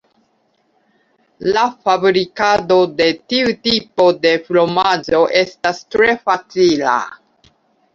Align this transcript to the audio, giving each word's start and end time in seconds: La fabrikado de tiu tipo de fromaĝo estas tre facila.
La 1.57 1.65
fabrikado 1.89 2.79
de 3.03 3.09
tiu 3.35 3.55
tipo 3.71 4.09
de 4.27 4.35
fromaĝo 4.51 5.25
estas 5.47 5.87
tre 5.95 6.15
facila. 6.29 7.03